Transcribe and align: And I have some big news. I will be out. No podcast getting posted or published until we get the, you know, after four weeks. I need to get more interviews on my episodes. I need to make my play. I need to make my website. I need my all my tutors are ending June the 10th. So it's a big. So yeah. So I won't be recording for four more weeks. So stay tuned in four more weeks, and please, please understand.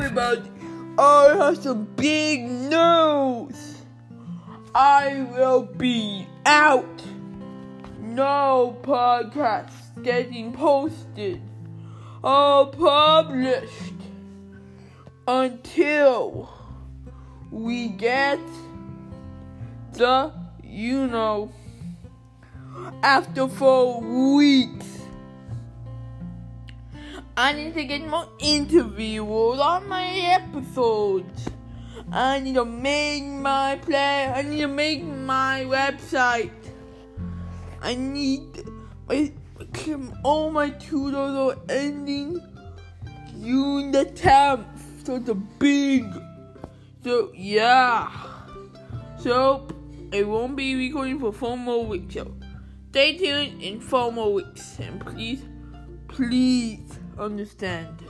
And 0.00 0.18
I 0.96 1.34
have 1.36 1.58
some 1.58 1.84
big 1.96 2.42
news. 2.44 3.82
I 4.74 5.26
will 5.32 5.62
be 5.62 6.26
out. 6.46 7.02
No 8.00 8.76
podcast 8.82 10.02
getting 10.02 10.52
posted 10.52 11.42
or 12.22 12.66
published 12.70 13.94
until 15.26 16.48
we 17.50 17.88
get 17.88 18.38
the, 19.94 20.32
you 20.62 21.08
know, 21.08 21.52
after 23.02 23.48
four 23.48 24.00
weeks. 24.00 24.97
I 27.38 27.52
need 27.52 27.74
to 27.74 27.84
get 27.84 28.04
more 28.04 28.28
interviews 28.40 29.60
on 29.60 29.86
my 29.88 30.08
episodes. 30.08 31.48
I 32.10 32.40
need 32.40 32.56
to 32.56 32.64
make 32.64 33.22
my 33.22 33.78
play. 33.80 34.26
I 34.26 34.42
need 34.42 34.62
to 34.62 34.66
make 34.66 35.04
my 35.04 35.64
website. 35.64 36.50
I 37.80 37.94
need 37.94 38.42
my 39.08 39.32
all 40.24 40.50
my 40.50 40.70
tutors 40.70 41.14
are 41.14 41.56
ending 41.68 42.42
June 43.40 43.92
the 43.92 44.06
10th. 44.06 45.06
So 45.06 45.14
it's 45.14 45.28
a 45.28 45.34
big. 45.36 46.06
So 47.04 47.30
yeah. 47.36 48.10
So 49.20 49.68
I 50.12 50.24
won't 50.24 50.56
be 50.56 50.74
recording 50.74 51.20
for 51.20 51.32
four 51.32 51.56
more 51.56 51.86
weeks. 51.86 52.14
So 52.14 52.34
stay 52.90 53.16
tuned 53.16 53.62
in 53.62 53.80
four 53.80 54.10
more 54.10 54.34
weeks, 54.34 54.80
and 54.80 55.00
please, 55.00 55.44
please 56.08 56.98
understand. 57.18 58.04